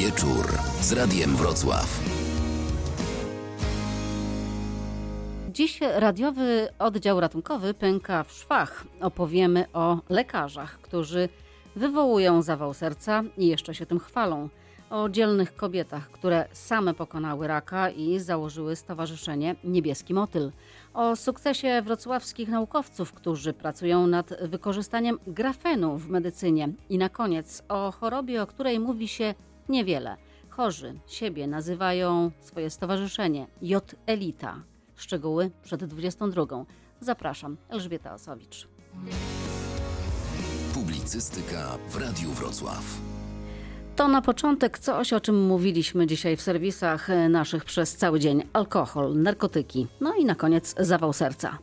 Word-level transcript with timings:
Wieczór 0.00 0.46
z 0.80 0.92
Radiem 0.92 1.36
Wrocław. 1.36 2.00
Dziś 5.52 5.80
radiowy 5.80 6.68
oddział 6.78 7.20
ratunkowy 7.20 7.74
pęka 7.74 8.24
w 8.24 8.32
szwach. 8.32 8.84
Opowiemy 9.00 9.64
o 9.72 9.98
lekarzach, 10.08 10.78
którzy 10.78 11.28
wywołują 11.76 12.42
zawał 12.42 12.74
serca 12.74 13.22
i 13.38 13.46
jeszcze 13.46 13.74
się 13.74 13.86
tym 13.86 13.98
chwalą. 13.98 14.48
O 14.90 15.08
dzielnych 15.08 15.56
kobietach, 15.56 16.10
które 16.10 16.48
same 16.52 16.94
pokonały 16.94 17.46
raka 17.46 17.90
i 17.90 18.18
założyły 18.18 18.76
Stowarzyszenie 18.76 19.56
Niebieski 19.64 20.14
Motyl. 20.14 20.52
O 20.94 21.16
sukcesie 21.16 21.82
wrocławskich 21.82 22.48
naukowców, 22.48 23.12
którzy 23.12 23.52
pracują 23.52 24.06
nad 24.06 24.42
wykorzystaniem 24.42 25.18
grafenu 25.26 25.98
w 25.98 26.08
medycynie. 26.08 26.68
I 26.88 26.98
na 26.98 27.08
koniec 27.08 27.62
o 27.68 27.92
chorobie, 27.92 28.42
o 28.42 28.46
której 28.46 28.80
mówi 28.80 29.08
się 29.08 29.34
niewiele. 29.70 30.16
Chorzy 30.48 31.00
siebie 31.06 31.46
nazywają 31.46 32.30
swoje 32.40 32.70
stowarzyszenie 32.70 33.46
J 33.62 33.94
Elita. 34.06 34.62
Szczegóły 34.96 35.50
przed 35.62 35.84
22. 35.84 36.46
Zapraszam, 37.00 37.56
Elżbieta 37.68 38.14
Osowicz. 38.14 38.68
Publicystyka 40.74 41.78
w 41.88 41.96
Radiu 41.96 42.30
Wrocław. 42.30 43.09
To 44.00 44.08
na 44.08 44.22
początek 44.22 44.78
coś, 44.78 45.12
o 45.12 45.20
czym 45.20 45.46
mówiliśmy 45.46 46.06
dzisiaj 46.06 46.36
w 46.36 46.42
serwisach 46.42 47.08
naszych 47.28 47.64
przez 47.64 47.96
cały 47.96 48.20
dzień. 48.20 48.42
Alkohol, 48.52 49.14
narkotyki, 49.16 49.86
no 50.00 50.14
i 50.14 50.24
na 50.24 50.34
koniec 50.34 50.74
zawał 50.78 51.12
serca. 51.12 51.58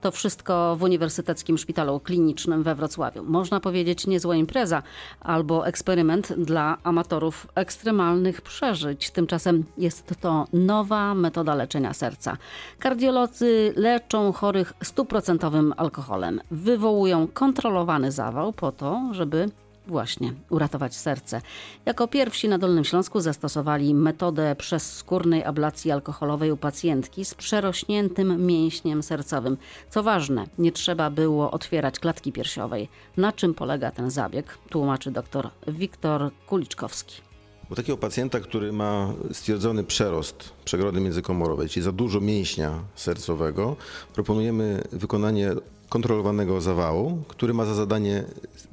To 0.00 0.10
wszystko 0.10 0.76
w 0.76 0.82
Uniwersyteckim 0.82 1.58
Szpitalu 1.58 2.00
Klinicznym 2.00 2.62
we 2.62 2.74
Wrocławiu. 2.74 3.24
Można 3.24 3.60
powiedzieć 3.60 4.06
niezła 4.06 4.36
impreza 4.36 4.82
albo 5.20 5.66
eksperyment 5.66 6.32
dla 6.32 6.78
amatorów 6.82 7.46
ekstremalnych 7.54 8.40
przeżyć. 8.40 9.10
Tymczasem 9.10 9.64
jest 9.78 10.14
to 10.20 10.46
nowa 10.52 11.14
metoda 11.14 11.54
leczenia 11.54 11.92
serca. 11.92 12.36
Kardiolodzy 12.78 13.72
leczą 13.76 14.32
chorych 14.32 14.72
stuprocentowym 14.82 15.74
alkoholem. 15.76 16.40
Wywołują 16.50 17.26
kontrolowany 17.26 18.12
zawał 18.12 18.52
po 18.52 18.72
to, 18.72 19.08
żeby 19.10 19.48
Właśnie, 19.86 20.32
uratować 20.50 20.96
serce. 20.96 21.40
Jako 21.86 22.08
pierwsi 22.08 22.48
na 22.48 22.58
Dolnym 22.58 22.84
Śląsku 22.84 23.20
zastosowali 23.20 23.94
metodę 23.94 24.56
przezskórnej 24.56 25.44
ablacji 25.44 25.90
alkoholowej 25.90 26.50
u 26.52 26.56
pacjentki 26.56 27.24
z 27.24 27.34
przerośniętym 27.34 28.46
mięśniem 28.46 29.02
sercowym. 29.02 29.56
Co 29.90 30.02
ważne, 30.02 30.46
nie 30.58 30.72
trzeba 30.72 31.10
było 31.10 31.50
otwierać 31.50 31.98
klatki 31.98 32.32
piersiowej. 32.32 32.88
Na 33.16 33.32
czym 33.32 33.54
polega 33.54 33.90
ten 33.90 34.10
zabieg? 34.10 34.58
Tłumaczy 34.70 35.10
dr 35.10 35.50
Wiktor 35.68 36.30
Kuliczkowski. 36.46 37.22
U 37.70 37.74
takiego 37.74 37.98
pacjenta, 37.98 38.40
który 38.40 38.72
ma 38.72 39.12
stwierdzony 39.32 39.84
przerost 39.84 40.50
przegrody 40.64 41.00
międzykomorowej, 41.00 41.68
czyli 41.68 41.84
za 41.84 41.92
dużo 41.92 42.20
mięśnia 42.20 42.78
sercowego, 42.94 43.76
proponujemy 44.14 44.82
wykonanie 44.92 45.50
kontrolowanego 45.92 46.60
zawału, 46.60 47.22
który 47.28 47.54
ma 47.54 47.64
za 47.64 47.74
zadanie 47.74 48.24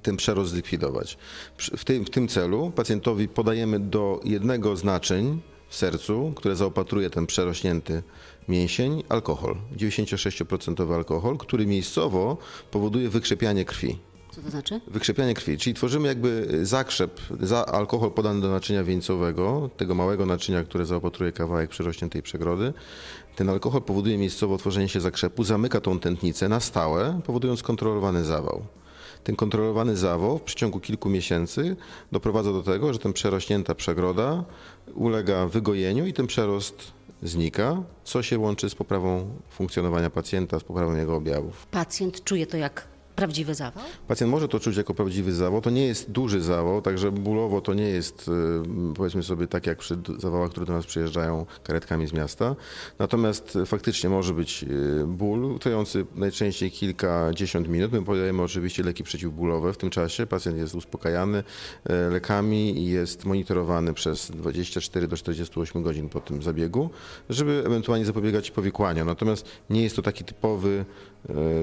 ten 0.04 0.18
przerost 0.18 0.52
zlikwidować. 0.52 1.18
W 1.58 1.84
tym, 1.86 2.06
w 2.06 2.10
tym 2.10 2.28
celu 2.28 2.72
pacjentowi 2.76 3.28
podajemy 3.28 3.80
do 3.80 4.20
jednego 4.24 4.76
z 4.76 4.84
naczyń 4.84 5.42
w 5.70 5.76
sercu, 5.76 6.34
które 6.36 6.56
zaopatruje 6.56 7.10
ten 7.10 7.26
przerośnięty 7.26 8.04
mięsień, 8.48 9.04
alkohol, 9.10 9.56
96% 9.78 10.94
alkohol, 10.94 11.38
który 11.38 11.66
miejscowo 11.66 12.38
powoduje 12.72 13.10
wykrzepianie 13.10 13.66
krwi. 13.66 14.00
Co 14.32 14.42
to 14.42 14.50
znaczy? 14.50 14.82
Wykrzepianie 14.88 15.34
krwi, 15.34 15.58
czyli 15.58 15.74
tworzymy 15.74 16.08
jakby 16.08 16.60
zakrzep, 16.66 17.22
za 17.40 17.66
alkohol 17.66 18.12
podany 18.12 18.42
do 18.42 18.50
naczynia 18.50 18.84
wieńcowego, 18.84 19.70
tego 19.78 19.96
małego 19.96 20.26
naczynia, 20.26 20.64
które 20.64 20.86
zaopatruje 20.86 21.32
kawałek 21.32 21.70
przerośniętej 21.70 22.22
przegrody. 22.22 22.74
Ten 23.36 23.50
alkohol 23.50 23.82
powoduje 23.82 24.18
miejscowo 24.18 24.58
tworzenie 24.58 24.90
się 24.90 25.02
zakrzepu, 25.02 25.44
zamyka 25.44 25.82
tą 25.82 26.00
tętnicę 26.00 26.50
na 26.50 26.60
stałe, 26.60 27.22
powodując 27.26 27.64
kontrolowany 27.64 28.24
zawał. 28.24 28.66
Ten 29.24 29.36
kontrolowany 29.36 29.98
zawał 29.98 30.38
w 30.38 30.42
przeciągu 30.42 30.80
kilku 30.80 31.10
miesięcy 31.10 31.76
doprowadza 32.12 32.54
do 32.54 32.64
tego, 32.64 32.94
że 32.94 33.00
ten 33.00 33.14
przerośnięta 33.14 33.76
przegroda 33.76 34.44
ulega 34.96 35.48
wygojeniu 35.48 36.06
i 36.06 36.14
ten 36.14 36.28
przerost 36.28 36.92
znika, 37.24 37.84
co 38.04 38.24
się 38.24 38.40
łączy 38.40 38.70
z 38.70 38.76
poprawą 38.76 39.30
funkcjonowania 39.50 40.10
pacjenta, 40.10 40.60
z 40.60 40.64
poprawą 40.64 40.96
jego 40.96 41.16
objawów. 41.16 41.68
Pacjent 41.72 42.24
czuje 42.24 42.48
to 42.48 42.58
jak 42.58 42.99
prawdziwy 43.20 43.56
zawał? 43.56 43.84
Pacjent 44.08 44.32
może 44.32 44.48
to 44.48 44.60
czuć 44.60 44.78
jako 44.78 44.94
prawdziwy 44.94 45.34
zawał. 45.34 45.62
To 45.62 45.70
nie 45.70 45.86
jest 45.86 46.12
duży 46.12 46.42
zawał, 46.42 46.82
także 46.82 47.12
bólowo 47.12 47.62
to 47.62 47.74
nie 47.74 47.90
jest, 47.90 48.28
y, 48.28 48.94
powiedzmy 48.96 49.24
sobie, 49.24 49.48
tak 49.48 49.68
jak 49.68 49.78
przy 49.78 49.98
zawałach, 50.18 50.52
które 50.52 50.66
do 50.66 50.74
nas 50.74 50.86
przyjeżdżają 50.86 51.46
karetkami 51.64 52.08
z 52.08 52.14
miasta. 52.14 52.56
Natomiast 53.00 53.58
faktycznie 53.66 54.10
może 54.10 54.34
być 54.34 54.64
y, 54.64 55.06
ból, 55.08 55.60
trwający 55.60 56.06
najczęściej 56.16 56.72
kilkadziesiąt 56.72 57.68
minut. 57.68 57.92
My 57.92 58.04
podajemy 58.04 58.44
oczywiście 58.44 58.84
leki 58.84 59.04
przeciwbólowe 59.04 59.74
w 59.74 59.78
tym 59.78 59.90
czasie. 59.90 60.26
Pacjent 60.28 60.58
jest 60.58 60.76
uspokajany 60.76 61.38
y, 61.38 61.94
lekami 62.12 62.78
i 62.78 62.86
jest 62.86 63.26
monitorowany 63.26 63.94
przez 63.94 64.32
24 64.32 65.08
do 65.08 65.18
48 65.18 65.84
godzin 65.84 66.10
po 66.10 66.20
tym 66.20 66.44
zabiegu, 66.44 66.90
żeby 67.30 67.64
ewentualnie 67.66 68.06
zapobiegać 68.06 68.52
powikłaniom. 68.52 69.08
Natomiast 69.08 69.46
nie 69.70 69.84
jest 69.84 69.96
to 69.96 70.02
taki 70.02 70.24
typowy, 70.24 70.86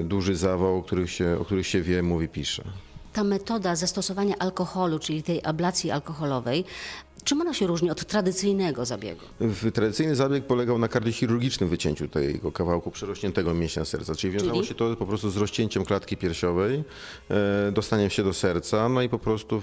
duży 0.03 0.35
zawał, 0.35 0.83
który 0.83 1.07
się, 1.07 1.37
których 1.47 1.67
się 1.67 1.81
wie, 1.81 2.03
mówi, 2.03 2.27
pisze. 2.27 2.63
Ta 3.13 3.23
metoda 3.23 3.75
zastosowania 3.75 4.35
alkoholu, 4.39 4.99
czyli 4.99 5.23
tej 5.23 5.39
ablacji 5.43 5.91
alkoholowej, 5.91 6.65
Czym 7.27 7.41
ona 7.41 7.53
się 7.53 7.67
różni 7.67 7.91
od 7.91 8.05
tradycyjnego 8.05 8.85
zabiegu? 8.85 9.21
Tradycyjny 9.73 10.15
zabieg 10.15 10.45
polegał 10.45 10.77
na 10.77 10.87
kardiochirurgicznym 10.87 11.69
wycięciu 11.69 12.07
tego 12.07 12.51
kawałku 12.51 12.91
przerośniętego 12.91 13.53
mięśnia 13.53 13.85
serca, 13.85 14.15
czyli 14.15 14.33
wiązało 14.33 14.53
czyli? 14.53 14.67
się 14.67 14.75
to 14.75 14.95
po 14.95 15.05
prostu 15.05 15.29
z 15.29 15.37
rozcięciem 15.37 15.85
klatki 15.85 16.17
piersiowej, 16.17 16.83
e, 17.29 17.71
dostaniem 17.71 18.09
się 18.09 18.23
do 18.23 18.33
serca, 18.33 18.89
no 18.89 19.01
i 19.01 19.09
po 19.09 19.19
prostu 19.19 19.61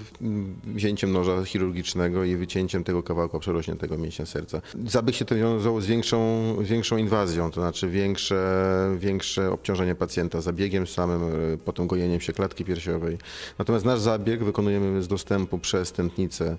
wzięciem 0.64 1.12
noża 1.12 1.44
chirurgicznego 1.44 2.25
i 2.25 2.36
wycięciem 2.36 2.84
tego 2.84 3.02
kawałka 3.02 3.38
przerośniętego 3.38 3.98
mięśnia 3.98 4.26
serca. 4.26 4.60
Zabieg 4.86 5.16
się 5.16 5.25
to 5.25 5.34
wiązało 5.34 5.81
z 5.81 5.86
większą, 5.86 6.56
większą 6.60 6.96
inwazją, 6.96 7.50
to 7.50 7.60
znaczy 7.60 7.88
większe, 7.88 8.96
większe 8.98 9.52
obciążenie 9.52 9.94
pacjenta 9.94 10.41
zabiegiem 10.41 10.86
samym, 10.86 11.22
e, 11.22 11.56
potem 11.64 11.86
gojeniem 11.86 12.20
się 12.20 12.32
klatki 12.32 12.64
piersiowej. 12.64 13.19
Natomiast 13.58 13.84
nasz 13.84 14.00
zabieg 14.00 14.44
wykonujemy 14.44 15.02
z 15.02 15.08
dostępu 15.08 15.58
przez 15.58 15.92
tętnicę 15.92 16.56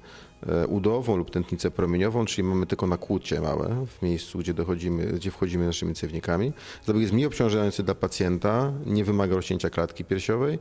E, 0.47 0.67
lub 1.07 1.31
tętnicę 1.31 1.71
promieniową, 1.71 2.25
czyli 2.25 2.47
mamy 2.47 2.65
tylko 2.65 2.87
nakłucie 2.87 3.41
małe 3.41 3.85
w 3.87 4.01
miejscu, 4.01 4.39
gdzie, 4.39 4.53
dochodzimy, 4.53 5.05
gdzie 5.05 5.31
wchodzimy 5.31 5.65
naszymi 5.65 5.95
cewnikami. 5.95 6.53
Zabieg 6.85 7.01
jest 7.01 7.13
mniej 7.13 7.25
obciążający 7.25 7.83
dla 7.83 7.95
pacjenta, 7.95 8.73
nie 8.85 9.05
wymaga 9.05 9.35
rozcięcia 9.35 9.69
klatki 9.69 10.05
piersiowej. 10.05 10.59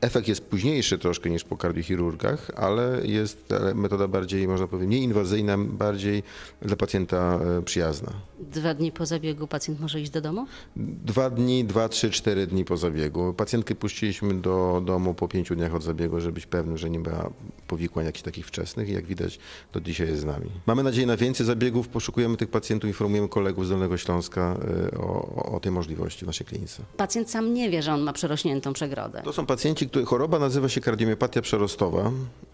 Efekt 0.00 0.28
jest 0.28 0.44
późniejszy 0.44 0.98
troszkę 0.98 1.30
niż 1.30 1.44
po 1.44 1.56
kardiochirurgach, 1.56 2.50
ale 2.56 3.00
jest 3.04 3.54
metoda 3.74 4.08
bardziej, 4.08 4.48
można 4.48 4.66
powiedzieć, 4.66 4.88
mniej 4.88 5.02
inwazyjna, 5.02 5.58
bardziej 5.58 6.22
dla 6.62 6.76
pacjenta 6.76 7.40
e, 7.58 7.62
przyjazna. 7.62 8.12
Dwa 8.40 8.74
dni 8.74 8.92
po 8.92 9.06
zabiegu 9.06 9.46
pacjent 9.46 9.80
może 9.80 10.00
iść 10.00 10.10
do 10.10 10.20
domu? 10.20 10.46
Dwa 10.76 11.30
dni, 11.30 11.64
dwa, 11.64 11.88
trzy, 11.88 12.10
cztery 12.10 12.46
dni 12.46 12.64
po 12.64 12.76
zabiegu. 12.76 13.34
Pacjentkę 13.34 13.74
puściliśmy 13.74 14.34
do 14.34 14.82
domu 14.84 15.14
po 15.14 15.28
pięciu 15.28 15.56
dniach 15.56 15.74
od 15.74 15.82
zabiegu, 15.82 16.20
żeby 16.20 16.32
być 16.32 16.46
pewny, 16.46 16.78
że 16.78 16.90
nie 16.90 16.98
ma 16.98 17.30
powikłań 17.66 18.06
jakichś 18.06 18.22
takich 18.22 18.46
wczesnych 18.46 18.88
i 18.88 18.92
jak 18.92 19.06
widać 19.06 19.38
do 19.72 19.80
dzisiaj 19.80 20.06
jest 20.06 20.20
z 20.20 20.24
nami. 20.24 20.50
Mamy 20.66 20.82
nadzieję 20.82 21.06
na 21.06 21.16
więcej 21.16 21.46
zabiegów, 21.46 21.88
poszukujemy 21.88 22.36
tych 22.36 22.50
pacjentów, 22.50 22.88
informujemy 22.88 23.28
kolegów 23.28 23.66
z 23.66 23.68
Dolnego 23.68 23.96
Śląska 23.96 24.56
e, 24.92 24.98
o, 24.98 25.52
o 25.54 25.60
tej 25.60 25.72
możliwości 25.72 26.24
w 26.24 26.26
naszej 26.26 26.46
klinice. 26.46 26.82
Pacjent 26.96 27.30
sam 27.30 27.54
nie 27.54 27.70
wie, 27.70 27.82
że 27.82 27.94
on 27.94 28.00
ma 28.00 28.12
przerośniętą 28.12 28.72
przegrodę. 28.72 29.22
To 29.24 29.32
są 29.32 29.46
pacjenci, 29.46 29.88
których 29.88 30.08
choroba 30.08 30.38
nazywa 30.38 30.68
się 30.68 30.80
kardiomiopatia 30.80 31.42
przerostowa 31.42 32.10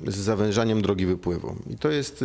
z 0.06 0.16
zawężaniem 0.16 0.82
drogi 0.82 1.06
wypływu. 1.06 1.56
I 1.70 1.76
to 1.76 1.90
jest 1.90 2.24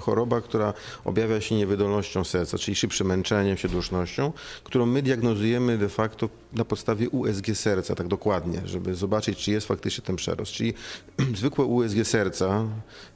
choroba, 0.00 0.40
która 0.40 0.74
objawia 1.04 1.40
się 1.40 1.54
niewydolnością 1.54 2.24
serca, 2.24 2.58
czyli 2.58 2.74
szybszym 2.74 3.06
męczeniem 3.06 3.56
się, 3.56 3.68
dusznością, 3.68 4.32
którą 4.64 4.86
my 4.86 5.02
diagnozujemy 5.02 5.78
de 5.78 5.88
facto 5.88 6.28
na 6.52 6.64
podstawie 6.64 7.10
USG 7.10 7.54
serca, 7.54 7.94
tak 7.94 8.08
dokładnie, 8.08 8.60
żeby 8.64 8.94
zobaczyć, 8.94 9.38
czy 9.38 9.50
jest 9.50 9.66
faktycznie 9.66 10.04
ten 10.04 10.16
przerost. 10.16 10.52
Czyli 10.52 10.74
zwykłe 11.40 11.64
USG 11.64 12.04
serca 12.04 12.64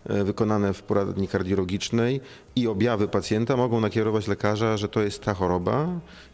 e, 0.06 0.24
wykonane 0.24 0.72
w 0.72 0.81
poradni 0.82 1.28
kardiologicznej 1.28 2.20
i 2.56 2.66
objawy 2.66 3.08
pacjenta 3.08 3.56
mogą 3.56 3.80
nakierować 3.80 4.28
lekarza, 4.28 4.76
że 4.76 4.88
to 4.88 5.02
jest 5.02 5.22
ta 5.22 5.34
choroba 5.34 5.88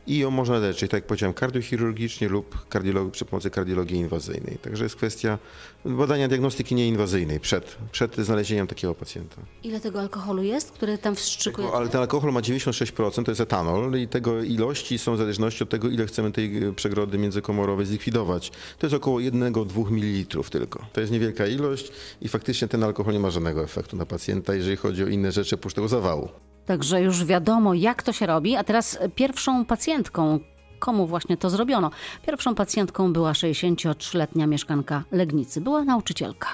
i 0.08 0.18
ją 0.18 0.30
można 0.30 0.58
leczyć, 0.58 0.90
tak 0.90 0.98
jak 0.98 1.06
powiedziałem, 1.06 1.34
kardiochirurgicznie 1.34 2.28
lub 2.28 2.66
przy 3.12 3.24
pomocy 3.24 3.50
kardiologii 3.50 3.96
inwazyjnej. 3.96 4.58
Także 4.62 4.84
jest 4.84 4.96
kwestia 4.96 5.38
badania 5.84 6.28
diagnostyki 6.28 6.74
nieinwazyjnej 6.74 7.40
przed, 7.40 7.76
przed 7.92 8.16
znalezieniem 8.16 8.66
takiego 8.66 8.94
pacjenta. 8.94 9.36
Ile 9.62 9.80
tego 9.80 10.00
alkoholu 10.00 10.42
jest, 10.42 10.70
który 10.70 10.98
tam 10.98 11.16
wstrzykuje? 11.16 11.68
Ale 11.68 11.88
ten 11.88 12.00
alkohol 12.00 12.32
ma 12.32 12.40
96%, 12.40 13.24
to 13.24 13.30
jest 13.30 13.40
etanol 13.40 13.98
i 13.98 14.08
tego 14.08 14.42
ilości 14.42 14.98
są 14.98 15.14
w 15.14 15.18
zależności 15.18 15.62
od 15.62 15.70
tego, 15.70 15.88
ile 15.88 16.06
chcemy 16.06 16.32
tej 16.32 16.72
przegrody 16.76 17.18
międzykomorowej 17.18 17.86
zlikwidować. 17.86 18.50
To 18.78 18.86
jest 18.86 18.96
około 18.96 19.18
1-2 19.18 19.90
ml 19.90 20.42
tylko. 20.50 20.86
To 20.92 21.00
jest 21.00 21.12
niewielka 21.12 21.46
ilość 21.46 21.92
i 22.20 22.28
faktycznie 22.28 22.68
ten 22.68 22.84
alkohol 22.84 23.12
nie 23.12 23.20
ma 23.20 23.30
żadnego 23.30 23.64
efektu 23.64 23.96
na 23.96 24.06
pacjenta 24.06 24.18
pacjenta, 24.28 24.54
jeżeli 24.54 24.76
chodzi 24.76 25.04
o 25.04 25.06
inne 25.06 25.32
rzeczy 25.32 25.54
oprócz 25.54 25.74
tego 25.74 25.88
zawału. 25.88 26.28
Także 26.68 27.02
już 27.02 27.24
wiadomo, 27.24 27.74
jak 27.74 28.02
to 28.02 28.12
się 28.12 28.26
robi. 28.26 28.56
A 28.56 28.64
teraz 28.64 28.98
pierwszą 29.14 29.64
pacjentką, 29.64 30.38
komu 30.78 31.06
właśnie 31.06 31.36
to 31.36 31.50
zrobiono. 31.50 31.90
Pierwszą 32.26 32.54
pacjentką 32.54 33.12
była 33.12 33.32
63-letnia 33.32 34.46
mieszkanka 34.46 35.04
Legnicy. 35.12 35.60
Była 35.60 35.84
nauczycielka. 35.84 36.48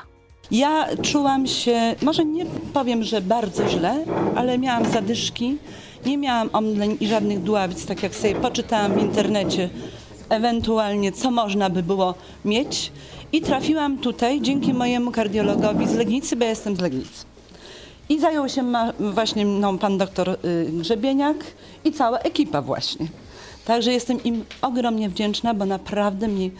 Ja 0.50 0.86
czułam 1.02 1.46
się, 1.46 1.94
może 2.02 2.24
nie 2.24 2.46
powiem, 2.72 3.02
że 3.02 3.20
bardzo 3.20 3.68
źle, 3.68 4.04
ale 4.36 4.58
miałam 4.58 4.84
zadyszki, 4.84 5.56
nie 6.06 6.18
miałam 6.18 6.50
omdleń 6.52 6.96
i 7.00 7.06
żadnych 7.06 7.42
dławic, 7.42 7.86
tak 7.86 8.02
jak 8.02 8.14
sobie 8.14 8.34
poczytałam 8.34 8.94
w 8.94 9.02
internecie, 9.02 9.70
ewentualnie 10.28 11.12
co 11.12 11.30
można 11.30 11.70
by 11.70 11.82
było 11.82 12.14
mieć. 12.44 12.92
I 13.32 13.40
trafiłam 13.40 13.98
tutaj 13.98 14.40
dzięki 14.40 14.74
mojemu 14.74 15.10
kardiologowi 15.10 15.88
z 15.88 15.94
Legnicy, 15.94 16.36
bo 16.36 16.44
ja 16.44 16.50
jestem 16.50 16.76
z 16.76 16.80
Legnicy. 16.80 17.33
I 18.08 18.20
zajął 18.20 18.48
się 18.48 18.72
właśnie 19.00 19.46
mną 19.46 19.78
pan 19.78 19.98
doktor 19.98 20.30
y, 20.30 20.36
Grzebieniak 20.72 21.36
i 21.84 21.92
cała 21.92 22.18
ekipa 22.18 22.62
właśnie. 22.62 23.06
Także 23.64 23.92
jestem 23.92 24.24
im 24.24 24.44
ogromnie 24.62 25.08
wdzięczna, 25.08 25.54
bo 25.54 25.66
naprawdę 25.66 26.28
mi 26.28 26.50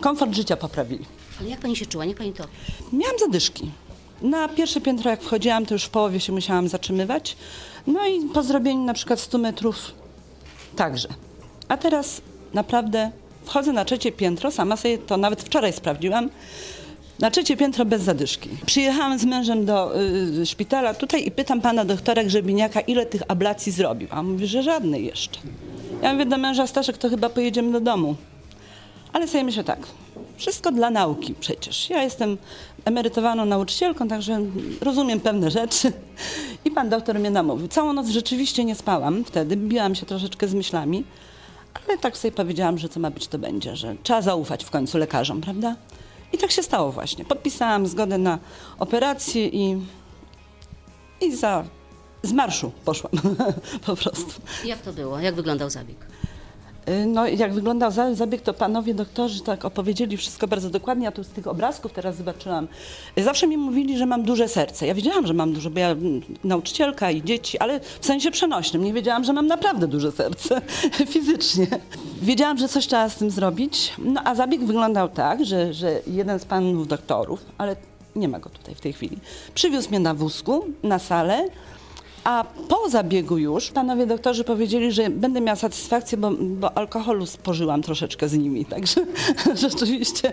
komfort 0.00 0.34
życia 0.34 0.56
poprawili. 0.56 1.04
Ale 1.40 1.48
jak 1.48 1.60
pani 1.60 1.76
się 1.76 1.86
czuła? 1.86 2.04
Nie 2.04 2.14
pani 2.14 2.32
to. 2.32 2.44
Miałam 2.92 3.18
zadyszki. 3.18 3.70
Na 4.22 4.48
pierwsze 4.48 4.80
piętro 4.80 5.10
jak 5.10 5.22
wchodziłam, 5.22 5.66
to 5.66 5.74
już 5.74 5.84
w 5.84 5.90
połowie 5.90 6.20
się 6.20 6.32
musiałam 6.32 6.68
zatrzymywać. 6.68 7.36
No 7.86 8.06
i 8.06 8.28
po 8.34 8.42
zrobieniu 8.42 8.84
na 8.84 8.94
przykład 8.94 9.20
100 9.20 9.38
metrów 9.38 9.92
także. 10.76 11.08
A 11.68 11.76
teraz 11.76 12.20
naprawdę 12.54 13.10
wchodzę 13.44 13.72
na 13.72 13.84
trzecie 13.84 14.12
piętro, 14.12 14.50
sama 14.50 14.76
sobie 14.76 14.98
to 14.98 15.16
nawet 15.16 15.42
wczoraj 15.42 15.72
sprawdziłam. 15.72 16.30
Na 17.18 17.30
trzecie 17.30 17.56
piętro 17.56 17.84
bez 17.84 18.02
zadyszki. 18.02 18.48
Przyjechałam 18.66 19.18
z 19.18 19.24
mężem 19.24 19.64
do 19.64 20.00
y, 20.40 20.46
szpitala 20.46 20.94
tutaj 20.94 21.26
i 21.26 21.30
pytam 21.30 21.60
pana 21.60 21.84
doktora 21.84 22.24
Grzebiniaka, 22.24 22.80
ile 22.80 23.06
tych 23.06 23.22
ablacji 23.28 23.72
zrobił. 23.72 24.08
A 24.10 24.20
on 24.20 24.32
mówi, 24.32 24.46
że 24.46 24.62
żadnej 24.62 25.06
jeszcze. 25.06 25.40
Ja 26.02 26.12
mówię 26.12 26.26
do 26.26 26.38
męża, 26.38 26.66
Staszek, 26.66 26.98
to 26.98 27.08
chyba 27.08 27.28
pojedziemy 27.28 27.72
do 27.72 27.80
domu. 27.80 28.16
Ale 29.12 29.28
sobie 29.28 29.44
myślę 29.44 29.64
tak, 29.64 29.78
wszystko 30.36 30.72
dla 30.72 30.90
nauki 30.90 31.34
przecież. 31.34 31.90
Ja 31.90 32.02
jestem 32.02 32.38
emerytowaną 32.84 33.44
nauczycielką, 33.44 34.08
także 34.08 34.40
rozumiem 34.80 35.20
pewne 35.20 35.50
rzeczy. 35.50 35.92
I 36.64 36.70
pan 36.70 36.88
doktor 36.88 37.18
mnie 37.18 37.30
namówił. 37.30 37.68
Całą 37.68 37.92
noc 37.92 38.08
rzeczywiście 38.08 38.64
nie 38.64 38.74
spałam 38.74 39.24
wtedy, 39.24 39.56
biłam 39.56 39.94
się 39.94 40.06
troszeczkę 40.06 40.48
z 40.48 40.54
myślami, 40.54 41.04
ale 41.88 41.98
tak 41.98 42.16
sobie 42.16 42.32
powiedziałam, 42.32 42.78
że 42.78 42.88
co 42.88 43.00
ma 43.00 43.10
być, 43.10 43.28
to 43.28 43.38
będzie, 43.38 43.76
że 43.76 43.96
trzeba 44.02 44.22
zaufać 44.22 44.64
w 44.64 44.70
końcu 44.70 44.98
lekarzom, 44.98 45.40
prawda? 45.40 45.76
I 46.32 46.38
tak 46.38 46.50
się 46.50 46.62
stało 46.62 46.92
właśnie. 46.92 47.24
Podpisałam 47.24 47.86
zgodę 47.86 48.18
na 48.18 48.38
operację 48.78 49.46
i, 49.48 49.76
i 51.20 51.36
za, 51.36 51.64
z 52.22 52.32
marszu 52.32 52.72
poszłam 52.84 53.12
po 53.86 53.96
prostu. 53.96 54.32
Jak 54.64 54.78
to 54.78 54.92
było? 54.92 55.18
Jak 55.20 55.34
wyglądał 55.34 55.70
zabieg? 55.70 55.96
Y, 56.88 57.06
No, 57.06 57.26
jak 57.28 57.52
wyglądał 57.54 57.90
za- 57.90 58.14
zabieg, 58.14 58.40
to 58.42 58.54
panowie 58.54 58.94
doktorzy 58.94 59.40
tak 59.42 59.64
opowiedzieli 59.64 60.16
wszystko 60.16 60.46
bardzo 60.48 60.70
dokładnie. 60.70 61.04
Ja 61.04 61.12
tu 61.12 61.24
z 61.24 61.28
tych 61.28 61.46
obrazków 61.46 61.92
teraz 61.92 62.16
zobaczyłam. 62.16 62.68
Y, 63.18 63.22
Zawsze 63.24 63.46
mi 63.46 63.56
mówili, 63.56 63.98
że 63.98 64.06
mam 64.06 64.22
duże 64.22 64.48
serce. 64.48 64.86
Ja 64.86 64.94
wiedziałam, 64.94 65.26
że 65.26 65.34
mam 65.34 65.52
duże, 65.52 65.70
bo 65.70 65.80
ja 65.80 65.88
mm, 65.90 66.20
nauczycielka 66.44 67.10
i 67.10 67.22
dzieci, 67.22 67.58
ale 67.58 67.80
w 68.00 68.06
sensie 68.06 68.30
przenośnym. 68.30 68.84
Nie 68.84 68.92
wiedziałam, 68.92 69.24
że 69.24 69.32
mam 69.32 69.46
naprawdę 69.46 69.88
duże 69.88 70.12
serce 70.12 70.60
fizycznie. 71.14 71.66
Wiedziałam, 72.22 72.58
że 72.58 72.68
coś 72.68 72.86
trzeba 72.86 73.08
z 73.08 73.16
tym 73.16 73.30
zrobić. 73.30 73.92
No 73.98 74.20
a 74.24 74.34
zabieg 74.34 74.64
wyglądał 74.64 75.08
tak, 75.08 75.44
że, 75.44 75.74
że 75.74 76.00
jeden 76.06 76.38
z 76.38 76.44
panów 76.44 76.88
doktorów, 76.88 77.44
ale 77.58 77.76
nie 78.16 78.28
ma 78.28 78.38
go 78.38 78.50
tutaj 78.50 78.74
w 78.74 78.80
tej 78.80 78.92
chwili, 78.92 79.18
przywiózł 79.54 79.88
mnie 79.90 80.00
na 80.00 80.14
wózku 80.14 80.64
na 80.82 80.98
salę. 80.98 81.48
A 82.24 82.44
po 82.68 82.88
zabiegu 82.88 83.38
już 83.38 83.70
panowie 83.70 84.06
doktorzy 84.06 84.44
powiedzieli, 84.44 84.92
że 84.92 85.10
będę 85.10 85.40
miała 85.40 85.56
satysfakcję, 85.56 86.18
bo, 86.18 86.30
bo 86.40 86.78
alkoholu 86.78 87.26
spożyłam 87.26 87.82
troszeczkę 87.82 88.28
z 88.28 88.34
nimi. 88.34 88.64
Także 88.64 89.00
rzeczywiście 89.54 90.32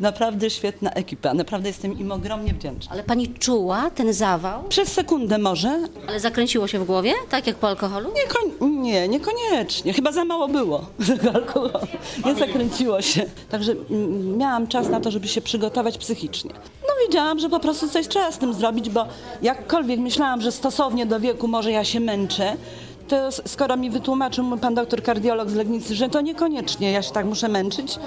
naprawdę 0.00 0.50
świetna 0.50 0.90
ekipa. 0.90 1.34
Naprawdę 1.34 1.68
jestem 1.68 1.98
im 1.98 2.12
ogromnie 2.12 2.54
wdzięczna. 2.54 2.92
Ale 2.92 3.02
pani 3.02 3.28
czuła 3.28 3.90
ten 3.90 4.12
zawał? 4.12 4.64
Przez 4.68 4.92
sekundę 4.92 5.38
może. 5.38 5.80
Ale 6.08 6.20
zakręciło 6.20 6.66
się 6.66 6.78
w 6.78 6.84
głowie? 6.84 7.12
Tak 7.30 7.46
jak 7.46 7.56
po 7.56 7.68
alkoholu? 7.68 8.10
Niekoń, 8.14 8.70
nie, 8.82 9.08
niekoniecznie. 9.08 9.92
Chyba 9.92 10.12
za 10.12 10.24
mało 10.24 10.48
było 10.48 10.86
tego 11.06 11.34
alkoholu. 11.34 11.86
Nie 12.26 12.34
zakręciło 12.34 13.02
się. 13.02 13.26
Także 13.50 13.72
mm, 13.72 14.36
miałam 14.36 14.66
czas 14.66 14.88
na 14.88 15.00
to, 15.00 15.10
żeby 15.10 15.28
się 15.28 15.40
przygotować 15.40 15.98
psychicznie. 15.98 16.50
Wiedziałam, 17.06 17.38
że 17.38 17.48
po 17.48 17.60
prostu 17.60 17.88
coś 17.88 18.08
trzeba 18.08 18.32
z 18.32 18.38
tym 18.38 18.54
zrobić, 18.54 18.90
bo 18.90 19.06
jakkolwiek 19.42 20.00
myślałam, 20.00 20.40
że 20.40 20.52
stosownie 20.52 21.06
do 21.06 21.20
wieku 21.20 21.48
może 21.48 21.72
ja 21.72 21.84
się 21.84 22.00
męczę, 22.00 22.56
to 23.08 23.32
skoro 23.32 23.76
mi 23.76 23.90
wytłumaczył 23.90 24.44
mój 24.44 24.58
pan 24.58 24.74
doktor 24.74 25.02
kardiolog 25.02 25.50
z 25.50 25.54
Legnicy, 25.54 25.94
że 25.94 26.08
to 26.08 26.20
niekoniecznie 26.20 26.92
ja 26.92 27.02
się 27.02 27.12
tak 27.12 27.26
muszę 27.26 27.48
męczyć, 27.48 27.98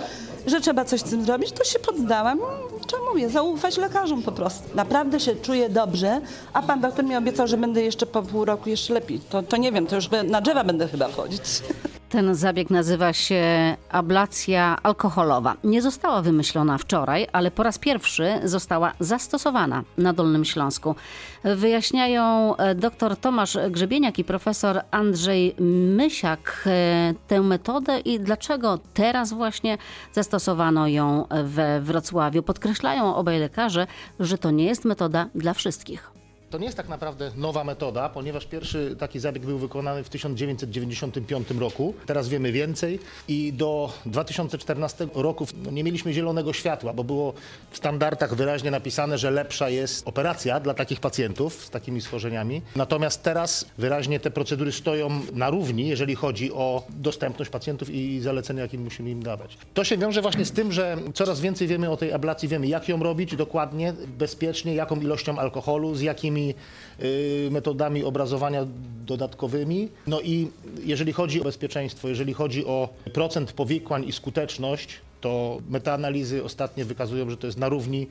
że 0.47 0.61
trzeba 0.61 0.85
coś 0.85 0.99
z 0.99 1.03
tym 1.03 1.25
zrobić, 1.25 1.51
to 1.51 1.63
się 1.63 1.79
poddałam. 1.79 2.39
Czemu 2.87 3.03
mówię? 3.09 3.29
Zaufać 3.29 3.77
lekarzom 3.77 4.23
po 4.23 4.31
prostu. 4.31 4.63
Naprawdę 4.75 5.19
się 5.19 5.35
czuję 5.35 5.69
dobrze, 5.69 6.21
a 6.53 6.61
pan 6.61 6.81
doktor 6.81 7.05
mi 7.05 7.15
obiecał, 7.15 7.47
że 7.47 7.57
będę 7.57 7.81
jeszcze 7.81 8.05
po 8.05 8.21
pół 8.21 8.45
roku 8.45 8.69
jeszcze 8.69 8.93
lepiej. 8.93 9.19
To, 9.29 9.43
to 9.43 9.57
nie 9.57 9.71
wiem, 9.71 9.87
to 9.87 9.95
już 9.95 10.09
na 10.23 10.41
drzewa 10.41 10.63
będę 10.63 10.87
chyba 10.87 11.07
wchodzić. 11.07 11.41
Ten 12.11 12.35
zabieg 12.35 12.69
nazywa 12.69 13.13
się 13.13 13.43
ablacja 13.89 14.77
alkoholowa. 14.83 15.55
Nie 15.63 15.81
została 15.81 16.21
wymyślona 16.21 16.77
wczoraj, 16.77 17.27
ale 17.31 17.51
po 17.51 17.63
raz 17.63 17.77
pierwszy 17.79 18.39
została 18.43 18.93
zastosowana 18.99 19.83
na 19.97 20.13
Dolnym 20.13 20.45
Śląsku. 20.45 20.95
Wyjaśniają 21.43 22.55
e, 22.57 22.75
dr 22.75 23.17
Tomasz 23.17 23.57
Grzebieniak 23.69 24.19
i 24.19 24.23
profesor 24.23 24.81
Andrzej 24.91 25.55
Mysiak 25.95 26.63
e, 26.65 27.13
tę 27.27 27.41
metodę 27.41 27.99
i 27.99 28.19
dlaczego 28.19 28.79
teraz 28.93 29.33
właśnie 29.33 29.77
zastosowano 30.13 30.87
ją 30.87 31.25
we 31.43 31.81
Wrocławiu. 31.81 32.43
Podkreślają 32.43 33.15
obaj 33.15 33.39
lekarze, 33.39 33.87
że 34.19 34.37
to 34.37 34.51
nie 34.51 34.65
jest 34.65 34.85
metoda 34.85 35.27
dla 35.35 35.53
wszystkich. 35.53 36.20
To 36.51 36.57
nie 36.57 36.65
jest 36.65 36.77
tak 36.77 36.89
naprawdę 36.89 37.31
nowa 37.35 37.63
metoda, 37.63 38.09
ponieważ 38.09 38.45
pierwszy 38.45 38.95
taki 38.99 39.19
zabieg 39.19 39.45
był 39.45 39.57
wykonany 39.57 40.03
w 40.03 40.09
1995 40.09 41.51
roku. 41.51 41.93
Teraz 42.05 42.29
wiemy 42.29 42.51
więcej 42.51 42.99
i 43.27 43.53
do 43.53 43.93
2014 44.05 45.07
roku 45.13 45.47
no, 45.63 45.71
nie 45.71 45.83
mieliśmy 45.83 46.13
zielonego 46.13 46.53
światła, 46.53 46.93
bo 46.93 47.03
było 47.03 47.33
w 47.71 47.77
standardach 47.77 48.35
wyraźnie 48.35 48.71
napisane, 48.71 49.17
że 49.17 49.31
lepsza 49.31 49.69
jest 49.69 50.07
operacja 50.07 50.59
dla 50.59 50.73
takich 50.73 50.99
pacjentów 50.99 51.65
z 51.65 51.69
takimi 51.69 52.01
schorzeniami. 52.01 52.61
Natomiast 52.75 53.23
teraz 53.23 53.65
wyraźnie 53.77 54.19
te 54.19 54.31
procedury 54.31 54.71
stoją 54.71 55.09
na 55.33 55.49
równi, 55.49 55.87
jeżeli 55.87 56.15
chodzi 56.15 56.51
o 56.53 56.83
dostępność 56.89 57.51
pacjentów 57.51 57.89
i 57.89 58.19
zalecenia, 58.19 58.61
jakie 58.61 58.77
musimy 58.77 59.09
im 59.09 59.23
dawać. 59.23 59.57
To 59.73 59.83
się 59.83 59.97
wiąże 59.97 60.21
właśnie 60.21 60.45
z 60.45 60.51
tym, 60.51 60.71
że 60.71 60.97
coraz 61.13 61.41
więcej 61.41 61.67
wiemy 61.67 61.89
o 61.89 61.97
tej 61.97 62.13
ablacji, 62.13 62.47
wiemy 62.47 62.67
jak 62.67 62.89
ją 62.89 63.03
robić 63.03 63.35
dokładnie, 63.35 63.93
bezpiecznie, 64.17 64.75
jaką 64.75 64.99
ilością 65.01 65.39
alkoholu, 65.39 65.95
z 65.95 66.01
jakimi 66.01 66.40
y, 66.49 67.49
metodami 67.51 68.03
obrazowania 68.03 68.67
dodatkowymi. 69.05 69.89
No 70.07 70.21
i 70.21 70.47
jeżeli 70.83 71.13
chodzi 71.13 71.41
o 71.41 71.43
bezpieczeństwo, 71.43 72.09
jeżeli 72.09 72.33
chodzi 72.33 72.65
o 72.65 72.89
procent 73.13 73.53
powikłań 73.53 74.07
i 74.07 74.11
skuteczność, 74.11 75.01
to 75.21 75.61
metaanalizy 75.69 76.43
ostatnie 76.43 76.85
wykazują, 76.85 77.29
że 77.29 77.37
to 77.37 77.47
jest 77.47 77.59
na 77.59 77.69
równi, 77.69 78.07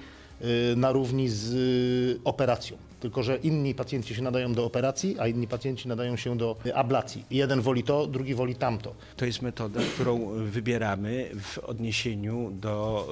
y, 0.72 0.76
na 0.76 0.92
równi 0.92 1.28
z 1.28 1.52
y, 1.52 2.20
operacją. 2.24 2.89
Tylko, 3.00 3.22
że 3.22 3.36
inni 3.36 3.74
pacjenci 3.74 4.14
się 4.14 4.22
nadają 4.22 4.54
do 4.54 4.64
operacji, 4.64 5.16
a 5.18 5.28
inni 5.28 5.48
pacjenci 5.48 5.88
nadają 5.88 6.16
się 6.16 6.36
do 6.36 6.56
ablacji. 6.74 7.24
Jeden 7.30 7.60
woli 7.60 7.82
to, 7.82 8.06
drugi 8.06 8.34
woli 8.34 8.54
tamto. 8.54 8.94
To 9.16 9.24
jest 9.24 9.42
metoda, 9.42 9.80
którą 9.94 10.26
wybieramy 10.44 11.30
w 11.42 11.58
odniesieniu 11.58 12.50
do 12.60 13.06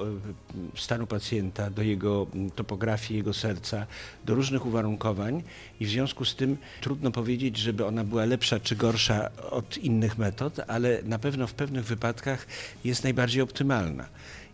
y, 0.75 0.79
stanu 0.79 1.07
pacjenta, 1.07 1.69
do 1.69 1.81
jego 1.81 2.27
topografii, 2.55 3.17
jego 3.17 3.33
serca, 3.33 3.85
do 4.25 4.35
różnych 4.35 4.65
uwarunkowań 4.65 5.43
i 5.79 5.85
w 5.85 5.89
związku 5.89 6.25
z 6.25 6.35
tym 6.35 6.57
trudno 6.81 7.11
powiedzieć, 7.11 7.57
żeby 7.57 7.85
ona 7.85 8.03
była 8.03 8.25
lepsza 8.25 8.59
czy 8.59 8.75
gorsza 8.75 9.29
od 9.51 9.77
innych 9.77 10.17
metod, 10.17 10.59
ale 10.67 11.01
na 11.03 11.19
pewno 11.19 11.47
w 11.47 11.53
pewnych 11.53 11.85
wypadkach 11.85 12.47
jest 12.83 13.03
najbardziej 13.03 13.41
optymalna. 13.41 14.05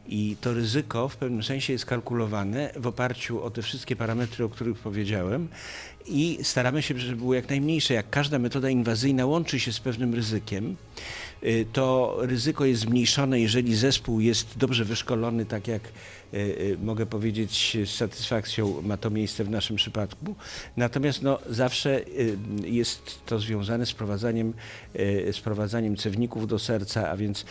I 0.07 0.35
to 0.41 0.53
ryzyko 0.53 1.09
w 1.09 1.17
pewnym 1.17 1.43
sensie 1.43 1.73
jest 1.73 1.85
kalkulowane 1.85 2.71
w 2.75 2.87
oparciu 2.87 3.43
o 3.43 3.51
te 3.51 3.61
wszystkie 3.61 3.95
parametry, 3.95 4.45
o 4.45 4.49
których 4.49 4.77
powiedziałem 4.77 5.47
i 6.07 6.39
staramy 6.43 6.81
się, 6.81 6.99
żeby 6.99 7.15
było 7.15 7.33
jak 7.33 7.49
najmniejsze. 7.49 7.93
Jak 7.93 8.09
każda 8.09 8.39
metoda 8.39 8.69
inwazyjna 8.69 9.25
łączy 9.25 9.59
się 9.59 9.73
z 9.73 9.79
pewnym 9.79 10.13
ryzykiem, 10.13 10.75
y, 11.43 11.65
to 11.73 12.17
ryzyko 12.19 12.65
jest 12.65 12.81
zmniejszone, 12.81 13.39
jeżeli 13.39 13.75
zespół 13.75 14.19
jest 14.19 14.57
dobrze 14.57 14.85
wyszkolony, 14.85 15.45
tak 15.45 15.67
jak 15.67 15.81
y, 16.33 16.37
y, 16.37 16.77
mogę 16.83 17.05
powiedzieć 17.05 17.77
z 17.85 17.89
satysfakcją 17.89 18.81
ma 18.81 18.97
to 18.97 19.09
miejsce 19.09 19.43
w 19.43 19.49
naszym 19.49 19.75
przypadku. 19.75 20.35
Natomiast 20.77 21.21
no, 21.21 21.39
zawsze 21.49 22.01
jest 22.63 23.25
to 23.25 23.39
związane 23.39 23.85
z 23.85 23.93
prowadzaniem, 23.93 24.53
z 25.31 25.39
prowadzaniem 25.39 25.97
cewników 25.97 26.47
do 26.47 26.59
serca, 26.59 27.09
a 27.09 27.17
więc 27.17 27.45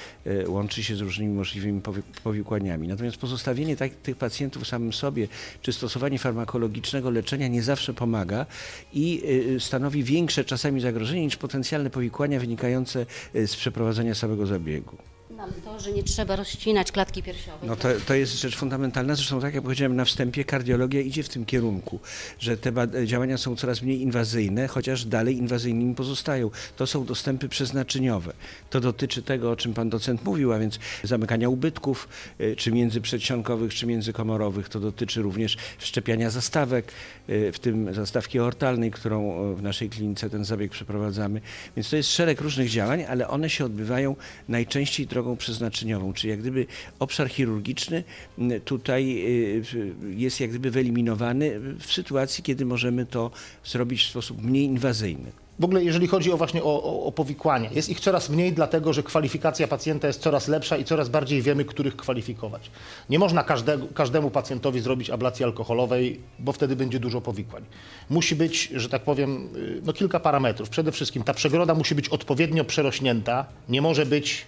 łączy 0.46 0.84
się 0.84 0.96
z 0.96 1.00
różnymi 1.00 1.34
możliwymi 1.34 1.80
powikłaniami. 2.25 2.88
Natomiast 2.88 3.16
pozostawienie 3.16 3.76
tak, 3.76 3.94
tych 3.94 4.16
pacjentów 4.16 4.68
samym 4.68 4.92
sobie, 4.92 5.28
czy 5.62 5.73
stosowanie 5.73 6.18
farmakologicznego 6.18 7.11
leczenia 7.11 7.49
nie 7.49 7.62
zawsze 7.62 7.94
pomaga 7.94 8.43
i 8.92 9.22
stanowi 9.58 10.04
większe 10.04 10.44
czasami 10.44 10.80
zagrożenie 10.80 11.22
niż 11.24 11.36
potencjalne 11.36 11.90
powikłania 11.90 12.40
wynikające 12.40 13.06
z 13.34 13.56
przeprowadzenia 13.56 14.14
samego 14.14 14.46
zabiegu. 14.46 14.96
Nam 15.37 15.53
to, 15.64 15.81
że 15.81 15.93
nie 15.93 16.03
trzeba 16.03 16.37
rozcinać 16.37 16.93
klatki 16.93 17.23
piersiowej. 17.23 17.69
No 17.69 17.76
to, 17.76 17.88
to 18.07 18.14
jest 18.14 18.41
rzecz 18.41 18.57
fundamentalna. 18.57 19.14
Zresztą 19.14 19.41
tak 19.41 19.55
jak 19.55 19.62
powiedziałem 19.62 19.97
na 19.97 20.05
wstępie, 20.05 20.45
kardiologia 20.45 21.00
idzie 21.00 21.23
w 21.23 21.29
tym 21.29 21.45
kierunku, 21.45 21.99
że 22.38 22.57
te 22.57 22.73
działania 23.07 23.38
są 23.38 23.57
coraz 23.57 23.83
mniej 23.83 24.00
inwazyjne, 24.00 24.69
chociaż 24.69 25.05
dalej 25.05 25.37
inwazyjnymi 25.37 25.95
pozostają. 25.95 26.50
To 26.76 26.87
są 26.87 27.05
dostępy 27.05 27.49
przeznaczeniowe. 27.49 28.33
To 28.71 28.81
dotyczy 28.81 29.23
tego, 29.23 29.50
o 29.50 29.57
czym 29.57 29.75
pan 29.75 29.91
docent 29.91 30.25
mówił, 30.25 30.53
a 30.53 30.59
więc 30.59 30.79
zamykania 31.03 31.49
ubytków, 31.49 32.09
y, 32.41 32.57
czy 32.57 32.73
międzyprzedsionkowych, 32.73 33.75
czy 33.75 33.87
międzykomorowych. 33.87 34.69
To 34.69 34.81
dotyczy 34.81 35.23
również 35.23 35.57
wszczepiania 35.79 36.31
zastawek, 36.31 36.93
y, 37.29 37.53
w 37.53 37.59
tym 37.59 37.95
zastawki 37.95 38.38
aortalnej, 38.38 38.91
którą 38.91 39.55
w 39.55 39.62
naszej 39.62 39.91
klinice 39.91 40.31
ten 40.31 40.45
zabieg 40.45 40.71
przeprowadzamy. 40.71 41.41
Więc 41.76 41.91
to 41.91 41.97
jest 41.97 42.12
szereg 42.12 42.41
różnych 42.41 42.71
działań, 42.71 43.05
ale 43.09 43.29
one 43.29 43.50
się 43.50 43.64
odbywają 43.64 44.17
najczęściej 44.49 45.07
drogą 45.07 45.24
drogą 45.25 45.37
przeznaczeniową, 45.37 46.12
czyli 46.12 46.31
jak 46.31 46.40
gdyby 46.40 46.66
obszar 46.99 47.28
chirurgiczny 47.28 48.04
tutaj 48.64 49.25
y, 49.75 49.95
jest 50.16 50.40
jak 50.40 50.50
gdyby 50.50 50.71
wyeliminowany 50.71 51.61
w 51.78 51.93
sytuacji, 51.93 52.45
kiedy 52.45 52.64
możemy 52.64 53.07
to 53.07 53.31
zrobić 53.64 54.04
w 54.04 54.11
sposób 54.11 54.43
mniej 54.43 54.64
inwazyjny. 54.64 55.33
W 55.59 55.64
ogóle 55.64 55.85
jeżeli 55.85 56.07
chodzi 56.07 56.33
o 56.33 56.37
właśnie 56.37 56.62
o, 56.62 56.83
o, 56.83 57.04
o, 57.04 57.12
powikłania, 57.12 57.71
jest 57.73 57.88
ich 57.88 58.00
coraz 58.00 58.31
mniej, 58.31 58.52
dlatego 58.52 58.93
że 58.93 59.02
kwalifikacja 59.02 59.69
pacjenta 59.69 60.07
jest 60.07 60.21
coraz 60.21 60.49
lepsza 60.49 60.76
i 60.76 60.85
coraz 60.85 61.09
bardziej 61.09 61.43
wiemy, 61.43 61.64
których 61.64 61.97
kwalifikować. 61.97 62.71
Nie 63.11 63.19
można 63.19 63.45
każdemu 63.95 64.31
pacjentowi 64.31 64.81
zrobić 64.81 65.11
ablacji 65.11 65.45
alkoholowej, 65.45 66.21
bo 66.38 66.52
wtedy 66.52 66.76
będzie 66.76 67.00
dużo 67.00 67.21
powikłań. 67.21 67.64
Musi 68.11 68.37
być, 68.37 68.69
że 68.75 68.88
tak 68.88 69.02
powiem, 69.02 69.49
y, 69.57 69.83
no 69.85 69.93
kilka 69.93 70.21
parametrów. 70.21 70.69
Przede 70.69 70.93
wszystkim 70.93 71.23
ta 71.23 71.35
przegroda 71.35 71.75
musi 71.75 71.95
być 71.95 72.09
odpowiednio 72.09 72.64
przerośnięta, 72.64 73.47
nie 73.69 73.83
może 73.83 74.07
być 74.07 74.47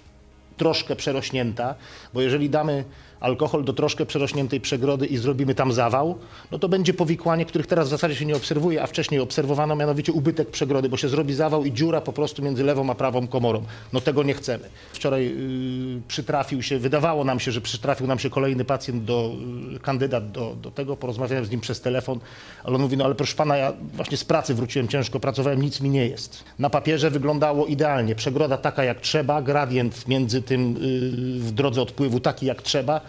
troszkę 0.57 0.97
przerośnięta, 0.97 1.75
bo 2.15 2.23
jeżeli 2.23 2.51
damy 2.51 2.85
alkohol 3.21 3.65
do 3.65 3.73
troszkę 3.73 4.07
przerośniętej 4.07 4.61
przegrody 4.61 5.07
i 5.07 5.17
zrobimy 5.17 5.55
tam 5.55 5.73
zawał, 5.73 6.19
no 6.51 6.59
to 6.59 6.69
będzie 6.69 6.95
powikłanie, 6.95 7.45
których 7.45 7.67
teraz 7.67 7.87
w 7.87 7.91
zasadzie 7.91 8.15
się 8.15 8.27
nie 8.27 8.37
obserwuje, 8.37 8.83
a 8.83 8.87
wcześniej 8.87 9.21
obserwowano 9.21 9.77
mianowicie 9.77 10.13
ubytek 10.13 10.51
przegrody, 10.51 10.89
bo 10.89 10.97
się 10.97 11.09
zrobi 11.09 11.35
zawał 11.35 11.65
i 11.65 11.73
dziura 11.73 12.01
po 12.01 12.13
prostu 12.13 12.43
między 12.43 12.65
lewą 12.65 12.91
a 12.91 12.95
prawą 12.95 13.27
komorą. 13.27 13.63
No 13.93 14.01
tego 14.01 14.23
nie 14.23 14.35
chcemy. 14.35 14.69
Wczoraj 14.93 15.25
yy, 15.25 16.01
przytrafił 16.09 16.63
się, 16.63 16.79
wydawało 16.79 17.25
nam 17.25 17.41
się, 17.41 17.53
że 17.53 17.61
przytrafił 17.61 18.07
nam 18.07 18.19
się 18.19 18.31
kolejny 18.31 18.65
pacjent, 18.65 19.05
do, 19.05 19.33
yy, 19.73 19.79
kandydat 19.79 20.31
do, 20.31 20.57
do 20.63 20.71
tego, 20.71 20.97
porozmawiałem 20.97 21.45
z 21.45 21.51
nim 21.51 21.61
przez 21.61 21.81
telefon, 21.81 22.21
ale 22.65 22.75
on 22.77 22.83
mówi, 22.83 22.97
no 22.97 23.05
ale 23.05 23.15
proszę 23.15 23.37
pana, 23.37 23.57
ja 23.57 23.73
właśnie 23.95 24.17
z 24.17 24.25
pracy 24.25 24.55
wróciłem 24.55 24.89
ciężko, 24.89 25.21
pracowałem, 25.21 25.63
nic 25.63 25.81
mi 25.81 25.91
nie 25.91 26.07
jest. 26.07 26.45
Na 26.59 26.71
papierze 26.71 27.11
wyglądało 27.11 27.67
idealnie, 27.67 28.15
przegroda 28.15 28.57
taka 28.57 28.85
jak 28.85 29.01
trzeba, 29.01 29.43
gradient 29.43 30.09
między 30.09 30.43
tym 30.43 30.73
yy, 30.73 31.41
w 31.41 31.53
drodze 31.53 31.83
odpływu 31.83 32.21
taki 32.21 32.47
jak 32.47 32.63
trzeba, 32.63 33.01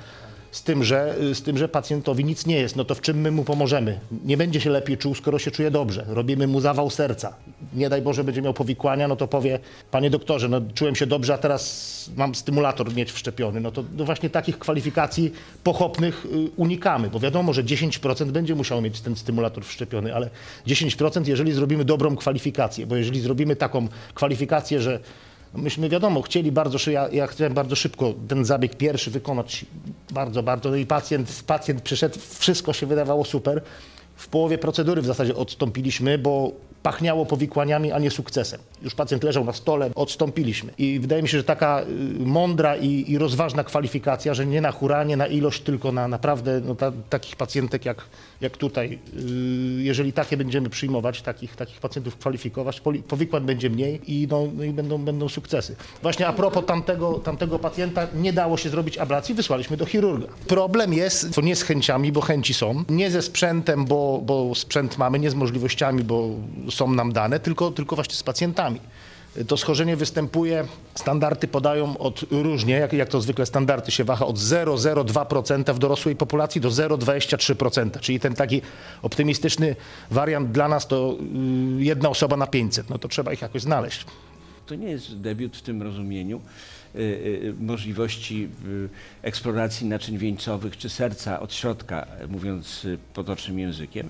z 0.58 0.64
tym, 0.64 0.84
że, 0.84 1.16
z 1.34 1.42
tym, 1.42 1.58
że 1.58 1.70
pacjentowi 1.70 2.26
nic 2.26 2.46
nie 2.46 2.56
jest, 2.56 2.76
no 2.76 2.86
to 2.86 2.96
w 2.96 3.02
czym 3.02 3.22
my 3.22 3.32
mu 3.32 3.44
pomożemy? 3.44 4.00
Nie 4.26 4.38
będzie 4.38 4.62
się 4.62 4.70
lepiej 4.70 4.98
czuł, 4.98 5.16
skoro 5.16 5.40
się 5.40 5.52
czuje 5.52 5.72
dobrze. 5.72 6.06
Robimy 6.08 6.48
mu 6.48 6.62
zawał 6.62 6.90
serca. 6.90 7.34
Nie 7.74 7.90
daj 7.90 8.02
Boże, 8.02 8.24
będzie 8.24 8.42
miał 8.42 8.54
powikłania, 8.54 9.08
no 9.08 9.16
to 9.16 9.28
powie, 9.28 9.60
panie 9.92 10.10
doktorze, 10.10 10.50
no 10.50 10.62
czułem 10.74 10.96
się 10.96 11.08
dobrze, 11.08 11.34
a 11.34 11.38
teraz 11.38 12.10
mam 12.16 12.36
stymulator 12.36 12.94
mieć 12.94 13.12
wszczepiony. 13.12 13.62
No 13.62 13.72
to 13.72 13.84
no 13.98 14.06
właśnie 14.06 14.30
takich 14.30 14.60
kwalifikacji 14.60 15.32
pochopnych 15.64 16.26
y, 16.26 16.30
unikamy, 16.56 17.10
bo 17.10 17.20
wiadomo, 17.20 17.54
że 17.54 17.64
10% 17.64 18.32
będzie 18.32 18.56
musiał 18.56 18.82
mieć 18.82 19.02
ten 19.02 19.16
stymulator 19.16 19.66
wszczepiony, 19.66 20.16
ale 20.16 20.30
10% 20.68 21.28
jeżeli 21.28 21.52
zrobimy 21.54 21.86
dobrą 21.86 22.16
kwalifikację, 22.16 22.88
bo 22.88 22.96
jeżeli 22.96 23.20
zrobimy 23.20 23.56
taką 23.56 23.88
kwalifikację, 24.14 24.82
że 24.82 25.00
Myśmy 25.54 25.90
wiadomo, 25.90 26.22
chcieli 26.22 26.52
bardzo, 26.52 26.92
ja, 26.92 27.10
ja 27.10 27.28
chciałem 27.28 27.54
bardzo 27.54 27.76
szybko 27.76 28.14
ten 28.28 28.46
zabieg 28.46 28.76
pierwszy 28.76 29.12
wykonać, 29.12 29.66
bardzo, 30.12 30.44
bardzo. 30.44 30.70
No 30.70 30.76
i 30.76 30.86
pacjent, 30.86 31.44
pacjent 31.48 31.82
przyszedł, 31.82 32.20
wszystko 32.40 32.74
się 32.74 32.86
wydawało 32.86 33.26
super. 33.26 33.62
W 34.16 34.28
połowie 34.28 34.58
procedury 34.58 35.02
w 35.02 35.06
zasadzie 35.06 35.36
odstąpiliśmy, 35.36 36.18
bo 36.18 36.52
pachniało 36.84 37.26
powikłaniami, 37.26 37.92
a 37.92 38.00
nie 38.00 38.12
sukcesem. 38.12 38.60
Już 38.82 38.96
pacjent 38.96 39.24
leżał 39.24 39.46
na 39.46 39.54
stole, 39.54 39.90
odstąpiliśmy. 39.96 40.74
I 40.78 41.00
wydaje 41.00 41.22
mi 41.22 41.30
się, 41.30 41.38
że 41.38 41.44
taka 41.44 41.82
y, 41.82 41.86
mądra 42.20 42.76
i, 42.76 43.12
i 43.12 43.18
rozważna 43.18 43.64
kwalifikacja, 43.64 44.34
że 44.34 44.46
nie 44.46 44.62
na 44.62 44.72
huranie, 44.72 45.18
na 45.18 45.28
ilość, 45.28 45.62
tylko 45.62 45.92
na 45.92 46.08
naprawdę 46.08 46.62
no, 46.66 46.76
ta, 46.76 46.92
takich 47.10 47.36
pacjentek 47.36 47.86
jak, 47.86 48.06
jak 48.42 48.58
tutaj. 48.58 49.00
Y, 49.18 49.84
jeżeli 49.84 50.14
takie 50.14 50.38
będziemy 50.38 50.70
przyjmować, 50.70 51.22
takich, 51.22 51.56
takich 51.56 51.80
pacjentów 51.80 52.16
kwalifikować, 52.18 52.82
powikłań 53.08 53.46
będzie 53.46 53.70
mniej 53.70 54.02
i, 54.08 54.28
no, 54.32 54.48
no, 54.58 54.64
i 54.64 54.70
będą, 54.70 54.98
będą 54.98 55.30
sukcesy. 55.30 55.76
Właśnie 56.02 56.28
a 56.28 56.34
propos 56.34 56.66
tamtego, 56.66 57.14
tamtego 57.14 57.60
pacjenta, 57.60 58.08
nie 58.16 58.34
dało 58.34 58.58
się 58.58 58.70
zrobić 58.70 58.98
ablacji, 58.98 59.36
wysłaliśmy 59.36 59.78
do 59.78 59.86
chirurga. 59.86 60.28
Problem 60.48 60.94
jest, 60.94 61.36
to 61.36 61.42
nie 61.42 61.56
z 61.56 61.64
chęciami, 61.64 62.12
bo 62.12 62.22
chęci 62.22 62.54
są, 62.54 62.84
nie 62.90 63.12
ze 63.12 63.22
sprzętem, 63.22 63.86
bo, 63.86 64.22
bo 64.26 64.56
sprzęt 64.56 64.98
mamy, 64.98 65.20
nie 65.20 65.30
z 65.30 65.36
możliwościami, 65.36 66.04
bo 66.04 66.30
są 66.70 66.92
nam 66.92 67.14
dane, 67.14 67.40
tylko, 67.40 67.72
tylko 67.72 67.96
właśnie 67.96 68.16
z 68.16 68.24
pacjentami. 68.24 68.80
To 69.48 69.58
schorzenie 69.58 69.96
występuje, 69.96 70.66
standardy 70.96 71.48
podają 71.48 71.98
od 71.98 72.26
różnie, 72.32 72.74
jak, 72.74 72.94
jak 72.94 73.10
to 73.10 73.22
zwykle 73.22 73.46
standardy 73.46 73.92
się 73.92 74.04
waha, 74.04 74.26
od 74.26 74.38
0,02% 74.38 75.74
w 75.74 75.80
dorosłej 75.80 76.16
populacji 76.16 76.62
do 76.62 76.70
0,23%, 76.70 78.00
czyli 78.00 78.20
ten 78.20 78.34
taki 78.34 78.62
optymistyczny 79.02 79.76
wariant 80.12 80.52
dla 80.52 80.68
nas 80.68 80.88
to 80.88 81.18
y, 81.80 81.84
jedna 81.84 82.10
osoba 82.10 82.38
na 82.38 82.48
500, 82.48 82.90
no 82.90 82.98
to 82.98 83.08
trzeba 83.08 83.34
ich 83.34 83.42
jakoś 83.42 83.62
znaleźć. 83.62 84.06
To 84.66 84.76
nie 84.76 84.90
jest 84.90 85.18
debiut 85.18 85.58
w 85.58 85.62
tym 85.62 85.82
rozumieniu 85.82 86.42
y, 86.96 87.00
y, 87.00 87.54
możliwości 87.60 88.50
eksploracji 89.22 89.88
naczyń 89.88 90.18
wieńcowych 90.18 90.78
czy 90.78 90.90
serca 90.90 91.40
od 91.40 91.54
środka, 91.54 92.08
mówiąc 92.30 92.88
potocznym 93.14 93.60
językiem. 93.60 94.10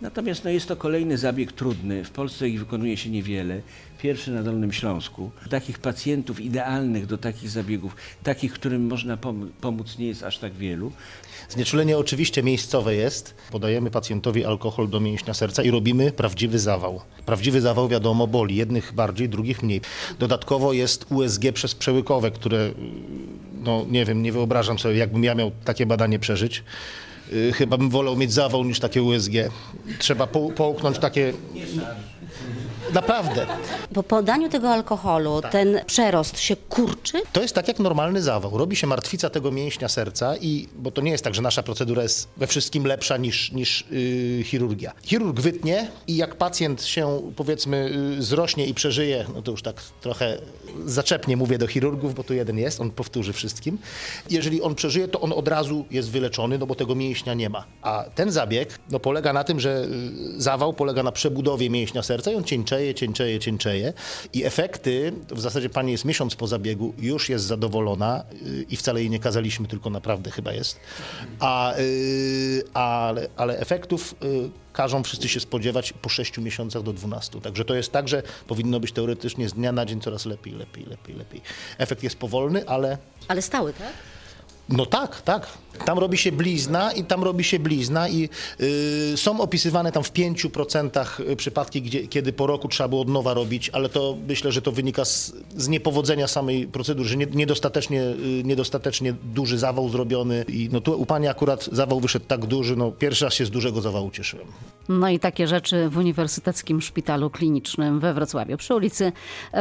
Natomiast 0.00 0.44
no, 0.44 0.50
jest 0.50 0.68
to 0.68 0.76
kolejny 0.76 1.18
zabieg 1.18 1.52
trudny. 1.52 2.04
W 2.04 2.10
Polsce 2.10 2.48
ich 2.48 2.58
wykonuje 2.58 2.96
się 2.96 3.10
niewiele. 3.10 3.60
Pierwszy 4.02 4.30
na 4.30 4.42
Dolnym 4.42 4.72
Śląsku. 4.72 5.30
Takich 5.50 5.78
pacjentów 5.78 6.40
idealnych 6.40 7.06
do 7.06 7.18
takich 7.18 7.50
zabiegów, 7.50 7.96
takich, 8.22 8.52
którym 8.52 8.86
można 8.86 9.18
pomóc, 9.60 9.98
nie 9.98 10.06
jest 10.06 10.22
aż 10.22 10.38
tak 10.38 10.52
wielu. 10.52 10.92
Znieczulenie 11.48 11.98
oczywiście 11.98 12.42
miejscowe 12.42 12.94
jest. 12.94 13.34
Podajemy 13.50 13.90
pacjentowi 13.90 14.44
alkohol 14.44 14.88
do 14.88 15.00
mięśnia 15.00 15.34
serca 15.34 15.62
i 15.62 15.70
robimy 15.70 16.12
prawdziwy 16.12 16.58
zawał. 16.58 17.00
Prawdziwy 17.26 17.60
zawał 17.60 17.88
wiadomo 17.88 18.26
boli, 18.26 18.56
jednych 18.56 18.92
bardziej, 18.92 19.28
drugich 19.28 19.62
mniej. 19.62 19.80
Dodatkowo 20.18 20.72
jest 20.72 21.06
USG 21.10 21.42
przez 21.54 21.74
przełykowe, 21.74 22.30
które 22.30 22.70
no 23.64 23.86
nie 23.90 24.04
wiem, 24.04 24.22
nie 24.22 24.32
wyobrażam 24.32 24.78
sobie, 24.78 24.96
jakbym 24.96 25.24
ja 25.24 25.34
miał 25.34 25.50
takie 25.64 25.86
badanie 25.86 26.18
przeżyć. 26.18 26.62
Y, 27.32 27.52
chyba 27.52 27.78
bym 27.78 27.90
wolał 27.90 28.16
mieć 28.16 28.32
zawał 28.32 28.64
niż 28.64 28.80
takie 28.80 29.02
USG. 29.02 29.32
Trzeba 29.98 30.26
połknąć 30.56 30.98
takie 30.98 31.32
Naprawdę. 32.94 33.46
Po 33.94 34.02
podaniu 34.02 34.48
tego 34.48 34.70
alkoholu 34.70 35.42
tak. 35.42 35.52
ten 35.52 35.80
przerost 35.86 36.40
się 36.40 36.56
kurczy? 36.56 37.22
To 37.32 37.42
jest 37.42 37.54
tak 37.54 37.68
jak 37.68 37.78
normalny 37.78 38.22
zawał. 38.22 38.58
Robi 38.58 38.76
się 38.76 38.86
martwica 38.86 39.30
tego 39.30 39.50
mięśnia 39.50 39.88
serca 39.88 40.36
i, 40.36 40.68
bo 40.76 40.90
to 40.90 41.02
nie 41.02 41.10
jest 41.10 41.24
tak, 41.24 41.34
że 41.34 41.42
nasza 41.42 41.62
procedura 41.62 42.02
jest 42.02 42.28
we 42.36 42.46
wszystkim 42.46 42.86
lepsza 42.86 43.16
niż, 43.16 43.52
niż 43.52 43.84
yy, 43.90 44.44
chirurgia. 44.44 44.92
Chirurg 45.02 45.40
wytnie 45.40 45.90
i 46.06 46.16
jak 46.16 46.34
pacjent 46.34 46.82
się 46.82 47.32
powiedzmy 47.36 47.90
yy, 48.16 48.22
zrośnie 48.22 48.66
i 48.66 48.74
przeżyje, 48.74 49.24
no 49.34 49.42
to 49.42 49.50
już 49.50 49.62
tak 49.62 49.82
trochę 50.00 50.38
zaczepnie 50.86 51.36
mówię 51.36 51.58
do 51.58 51.66
chirurgów, 51.66 52.14
bo 52.14 52.24
tu 52.24 52.34
jeden 52.34 52.58
jest, 52.58 52.80
on 52.80 52.90
powtórzy 52.90 53.32
wszystkim. 53.32 53.78
Jeżeli 54.30 54.62
on 54.62 54.74
przeżyje, 54.74 55.08
to 55.08 55.20
on 55.20 55.32
od 55.32 55.48
razu 55.48 55.84
jest 55.90 56.10
wyleczony, 56.10 56.58
no 56.58 56.66
bo 56.66 56.74
tego 56.74 56.94
mięśnia 56.94 57.34
nie 57.34 57.48
ma. 57.50 57.64
A 57.82 58.04
ten 58.14 58.30
zabieg 58.30 58.78
no, 58.90 59.00
polega 59.00 59.32
na 59.32 59.44
tym, 59.44 59.60
że 59.60 59.84
y, 60.36 60.40
zawał 60.42 60.72
polega 60.72 61.02
na 61.02 61.12
przebudowie 61.12 61.70
mięśnia 61.70 62.02
serca 62.02 62.30
i 62.30 62.34
on 62.34 62.44
cieńczeje, 62.78 62.94
cieńczeje, 62.94 63.38
cieńczeje 63.40 63.92
i 64.32 64.44
efekty, 64.44 65.12
w 65.30 65.40
zasadzie 65.40 65.70
pani 65.70 65.92
jest 65.92 66.04
miesiąc 66.04 66.36
po 66.36 66.46
zabiegu, 66.46 66.94
już 66.98 67.28
jest 67.28 67.44
zadowolona 67.44 68.24
y, 68.46 68.66
i 68.70 68.76
wcale 68.76 69.00
jej 69.00 69.10
nie 69.10 69.18
kazaliśmy, 69.18 69.68
tylko 69.68 69.90
naprawdę 69.90 70.30
chyba 70.30 70.52
jest, 70.52 70.80
a, 71.40 71.74
y, 71.78 72.62
ale, 72.74 73.28
ale 73.36 73.58
efektów 73.58 74.14
y, 74.22 74.50
każą 74.72 75.02
wszyscy 75.02 75.28
się 75.28 75.40
spodziewać 75.40 75.92
po 75.92 76.08
6 76.08 76.38
miesiącach 76.38 76.82
do 76.82 76.92
12. 76.92 77.40
Także 77.40 77.64
to 77.64 77.74
jest 77.74 77.92
tak, 77.92 78.08
że 78.08 78.22
powinno 78.46 78.80
być 78.80 78.92
teoretycznie 78.92 79.48
z 79.48 79.52
dnia 79.52 79.72
na 79.72 79.86
dzień 79.86 80.00
coraz 80.00 80.26
lepiej, 80.26 80.54
lepiej, 80.54 80.86
lepiej, 80.86 81.16
lepiej. 81.16 81.40
Efekt 81.78 82.02
jest 82.02 82.16
powolny, 82.16 82.68
ale 82.68 82.98
Ale 83.28 83.42
stały, 83.42 83.72
tak? 83.72 83.92
No 84.68 84.86
tak, 84.86 85.22
tak. 85.22 85.46
Tam 85.84 85.98
robi 85.98 86.18
się 86.18 86.32
blizna 86.32 86.92
i 86.92 87.04
tam 87.04 87.24
robi 87.24 87.44
się 87.44 87.58
blizna 87.58 88.08
i 88.08 88.28
y, 88.60 89.16
są 89.16 89.40
opisywane 89.40 89.92
tam 89.92 90.02
w 90.02 90.12
5% 90.12 91.36
przypadki, 91.36 91.82
gdzie, 91.82 92.08
kiedy 92.08 92.32
po 92.32 92.46
roku 92.46 92.68
trzeba 92.68 92.88
było 92.88 93.02
od 93.02 93.08
nowa 93.08 93.34
robić, 93.34 93.70
ale 93.70 93.88
to 93.88 94.16
myślę, 94.28 94.52
że 94.52 94.62
to 94.62 94.72
wynika 94.72 95.04
z, 95.04 95.32
z 95.56 95.68
niepowodzenia 95.68 96.26
samej 96.26 96.66
procedury, 96.66 97.08
że 97.08 97.16
nie, 97.16 97.26
niedostatecznie, 97.26 98.02
y, 98.02 98.42
niedostatecznie 98.44 99.14
duży 99.34 99.58
zawał 99.58 99.88
zrobiony 99.88 100.44
i 100.48 100.68
no 100.72 100.80
tu 100.80 101.00
u 101.00 101.06
pani 101.06 101.28
akurat 101.28 101.68
zawał 101.72 102.00
wyszedł 102.00 102.26
tak 102.26 102.46
duży, 102.46 102.76
no 102.76 102.92
pierwszy 102.92 103.24
raz 103.24 103.34
się 103.34 103.46
z 103.46 103.50
dużego 103.50 103.80
zawału 103.80 104.10
cieszyłem. 104.10 104.46
No 104.88 105.08
i 105.08 105.18
takie 105.18 105.46
rzeczy 105.48 105.88
w 105.88 105.96
Uniwersyteckim 105.96 106.80
Szpitalu 106.80 107.30
Klinicznym 107.30 108.00
we 108.00 108.14
Wrocławiu 108.14 108.56
przy 108.56 108.74
ulicy 108.74 109.12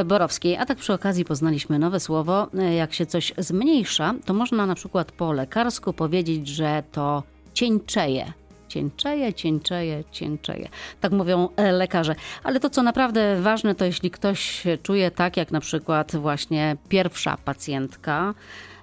Borowskiej. 0.06 0.58
A 0.58 0.66
tak 0.66 0.78
przy 0.78 0.94
okazji 0.94 1.26
poznaliśmy 1.26 1.80
nowe 1.80 2.00
słowo. 2.00 2.48
Jak 2.78 2.94
się 2.94 3.06
coś 3.06 3.34
zmniejsza, 3.38 4.16
to 4.26 4.34
można 4.34 4.66
na 4.66 4.76
przykład 4.76 4.97
po 5.06 5.32
lekarsku 5.32 5.94
powiedzieć, 5.94 6.48
że 6.48 6.84
to 6.92 7.24
cieńczeje. 7.54 8.34
Cieńczeje, 8.68 9.34
cieńczeje, 9.34 10.04
cieńczeje. 10.12 10.70
Tak 11.01 11.12
mówią 11.12 11.50
e, 11.56 11.72
lekarze. 11.72 12.16
Ale 12.44 12.60
to, 12.60 12.70
co 12.70 12.84
naprawdę 12.84 13.42
ważne, 13.42 13.75
to 13.75 13.86
jeśli 13.86 14.12
ktoś 14.12 14.63
czuje 14.84 15.12
tak, 15.12 15.38
jak 15.38 15.51
na 15.51 15.60
przykład 15.60 16.16
właśnie 16.16 16.77
pierwsza 16.89 17.38
pacjentka, 17.46 18.34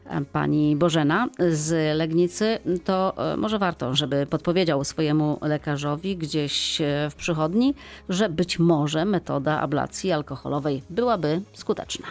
e, 0.07 0.21
pani 0.21 0.77
Bożena 0.77 1.29
z 1.51 1.97
Legnicy, 1.97 2.59
to 2.85 3.15
e, 3.33 3.37
może 3.37 3.59
warto, 3.59 3.95
żeby 3.95 4.27
podpowiedział 4.27 4.85
swojemu 4.85 5.39
lekarzowi 5.43 6.17
gdzieś 6.17 6.83
w 7.11 7.15
przychodni, 7.15 7.75
że 8.09 8.29
być 8.29 8.59
może 8.59 9.05
metoda 9.05 9.61
ablacji 9.61 10.13
alkoholowej 10.13 10.83
byłaby 10.91 11.41
skuteczna. 11.53 12.07